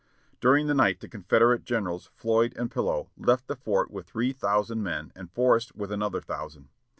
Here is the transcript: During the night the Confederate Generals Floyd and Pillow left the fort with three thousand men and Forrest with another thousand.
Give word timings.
During 0.39 0.65
the 0.65 0.73
night 0.73 0.99
the 0.99 1.07
Confederate 1.07 1.63
Generals 1.63 2.09
Floyd 2.15 2.55
and 2.57 2.71
Pillow 2.71 3.11
left 3.15 3.45
the 3.47 3.55
fort 3.55 3.91
with 3.91 4.07
three 4.07 4.33
thousand 4.33 4.81
men 4.81 5.11
and 5.15 5.29
Forrest 5.31 5.75
with 5.75 5.91
another 5.91 6.21
thousand. 6.21 6.69